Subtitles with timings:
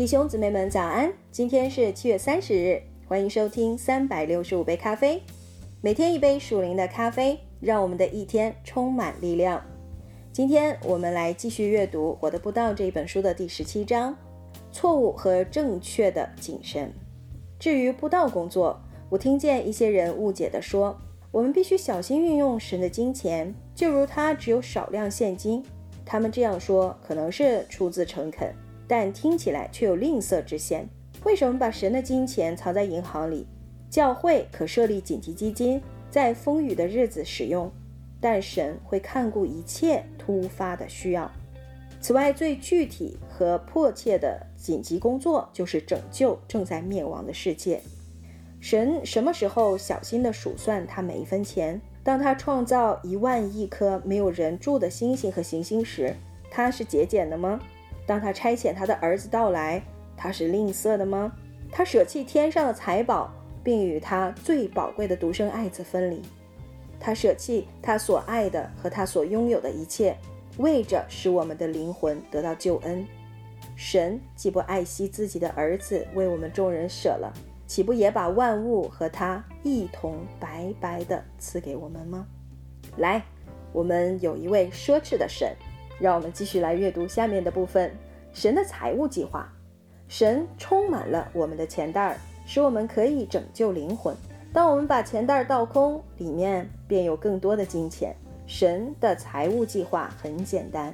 [0.00, 1.12] 弟兄姊妹们早安！
[1.30, 5.22] 今天是七月三十日，欢迎收听三百六十五杯咖啡，
[5.82, 9.62] 每天一杯属灵的咖啡，让我们的一天充满力量。
[10.32, 14.16] 今天我们来继续阅读《我的步道》这一本书的第十七章：
[14.72, 16.90] 错误和正确的谨慎。
[17.58, 20.98] 至于布道工作，我听见一些人误解地说，
[21.30, 25.62] 我们必须小心运用神的金钱，就如他只有少量现金。
[26.06, 28.50] 他们这样说可能是出自诚恳。
[28.90, 30.88] 但听起来却有吝啬之嫌。
[31.22, 33.46] 为什么把神的金钱藏在银行里？
[33.88, 37.70] 教会可设立紧急基金，在风雨的日子使用，
[38.20, 41.30] 但神会看顾一切突发的需要。
[42.00, 47.80] 此外，最具体和迫切的紧急工作就是拯救正在灭亡的世界。
[48.58, 51.80] 神什么时候小心地数算他每一分钱？
[52.02, 56.12] 当他创造一万亿颗没有人住的星星和行星时，
[56.50, 57.60] 他是节俭的吗？
[58.06, 59.82] 当他差遣他的儿子到来，
[60.16, 61.32] 他是吝啬的吗？
[61.70, 66.20] 他舍弃天上的财宝，并与他最宝贵的独生爱子分离。
[66.98, 70.16] 他舍弃他所爱的和他所拥有的一切，
[70.58, 73.06] 为着使我们的灵魂得到救恩。
[73.76, 77.32] 神既不爱惜自己的儿子为我们众人舍了，
[77.66, 82.26] 岂不也把万物和他一同白白的赐给我们吗？
[82.96, 83.22] 来，
[83.72, 85.54] 我们有一位奢侈的神。
[86.00, 87.92] 让我们继续来阅读下面的部分。
[88.32, 89.52] 神的财务计划，
[90.08, 94.16] 神充满了我们的钱袋儿，使我们可以拯救灵魂。
[94.52, 98.14] 当我们把钱袋倒空，里面便有更多的金钱。
[98.46, 100.92] 神的财务计划很简单：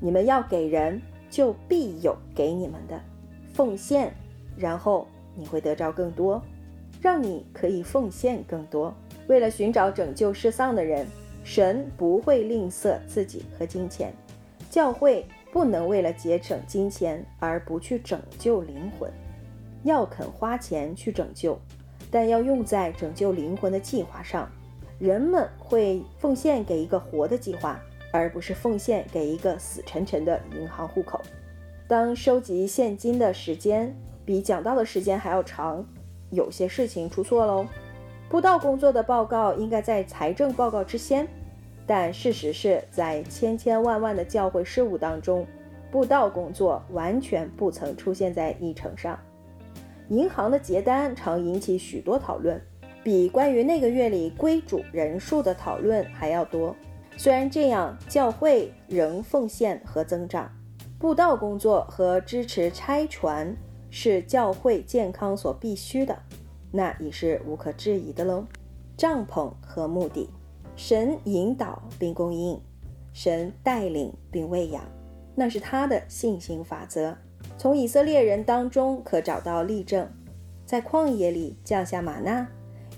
[0.00, 3.00] 你们要给人，就必有给你们的
[3.52, 4.12] 奉献，
[4.56, 6.42] 然后你会得着更多，
[7.00, 8.92] 让你可以奉献更多。
[9.28, 11.06] 为了寻找拯救失丧的人，
[11.44, 14.12] 神不会吝啬自己和金钱。
[14.76, 19.10] 教会不能为了节省金钱而不去拯救灵魂，
[19.84, 21.58] 要肯花钱去拯救，
[22.10, 24.46] 但要用在拯救灵魂的计划上。
[24.98, 27.80] 人们会奉献给一个活的计划，
[28.12, 31.22] 而不是奉献给一个死沉沉的银行户口。
[31.88, 35.82] 当收集现金的时间比讲到的时间还要长，
[36.28, 37.66] 有些事情出错喽。
[38.28, 41.26] 布道工作的报告应该在财政报告之先。
[41.86, 45.46] 但事实是在千千万万的教会事务当中，
[45.90, 49.18] 布道工作完全不曾出现在议程上。
[50.08, 52.60] 银行的结单常引起许多讨论，
[53.02, 56.74] 比关于那个月里归主人数的讨论还要多。
[57.16, 60.50] 虽然这样，教会仍奉献和增长。
[60.98, 63.56] 布道工作和支持拆船
[63.90, 66.18] 是教会健康所必须的，
[66.72, 68.44] 那已是无可置疑的喽。
[68.96, 70.28] 帐篷和目的。
[70.76, 72.60] 神引导并供应，
[73.14, 74.84] 神带领并喂养，
[75.34, 77.16] 那是他的信心法则。
[77.56, 80.06] 从以色列人当中可找到例证，
[80.66, 82.46] 在旷野里降下玛纳，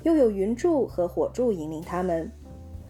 [0.02, 2.30] 又有云柱和火柱引领他们。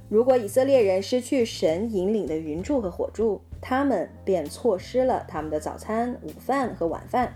[0.09, 7.35] 如果以色列人失去神引领的云柱和火柱，他们便错失了他们的早餐、午饭和晚饭。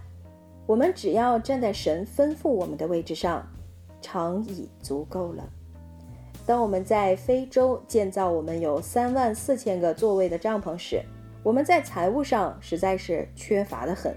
[0.66, 3.46] 我们只要站在神吩咐我们的位置上，
[4.00, 5.46] 常已足够了。
[6.52, 11.02] 当我们在非洲建造我们有三万四千个座位的帐篷时，
[11.42, 14.14] 我们在财务上实在是缺乏的很。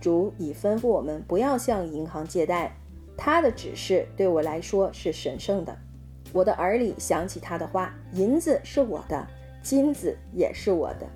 [0.00, 2.76] 主已吩咐我们不要向银行借贷，
[3.16, 5.78] 他的指示对我来说是神圣的。
[6.32, 9.24] 我的耳里响起他的话：“银子是我的，
[9.62, 11.06] 金子也是我的。”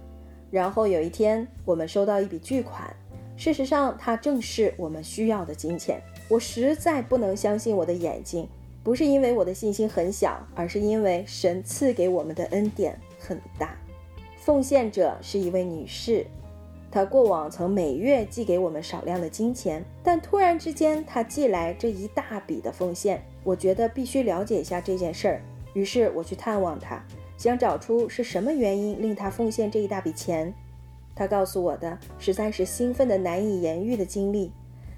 [0.52, 2.94] 然后有一天，我们收到一笔巨款，
[3.36, 6.00] 事实上，它正是我们需要的金钱。
[6.28, 8.48] 我实在不能相信我的眼睛。
[8.84, 13.74] 不是因为我的信心很小，而是因为神赐给我们的恩典很大。
[14.36, 16.26] 奉献者是一位女士，
[16.90, 25.40] 她过往曾每月寄给我们少量的金钱，但突然之间她寄来这一大笔的奉献，我觉得必须了解一下这件事儿。
[25.72, 27.02] 于是我去探望她，
[27.38, 30.52] 想找出是什么原因令她奉献这一大笔钱。
[31.16, 34.52] 她告诉我的实在是兴奋的难以言喻的经历。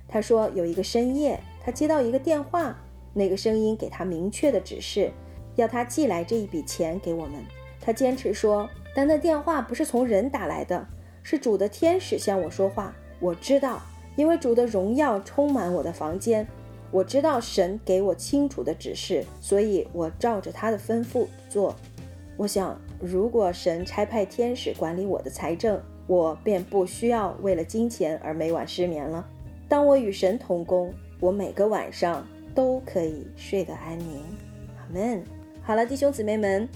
[0.09, 2.77] 她说有一个深夜，她接到一个电话。
[3.17, 5.11] 那个声音给他明确的指示，
[5.55, 7.43] 要他寄来这一笔钱给我们。
[7.81, 10.87] 他坚持说，但那电话不是从人打来的，
[11.23, 12.95] 是主的天使向我说话。
[13.19, 13.81] 我知道，
[14.17, 16.47] 因为主的荣耀充满我的房间。
[16.91, 21.75] 我知道神给我清楚的指示，所以我照着他的吩咐做。
[22.37, 29.27] 我想，如果神差派天使管理我的财政，我便不需要为了金钱而每晚失眠了。
[29.69, 32.27] 当我与神同工，我每个晚上。
[32.57, 34.21] 都可以睡得安宁，
[34.79, 35.23] 阿门。
[35.63, 36.67] 好了，弟兄姊妹们，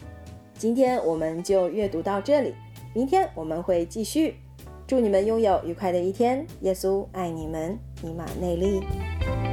[0.52, 2.54] 今天我们就阅读到这里，
[2.94, 4.36] 明天我们会继续。
[4.86, 6.46] 祝你们拥有愉快的一天。
[6.60, 9.49] 耶稣爱你们，尼玛内利。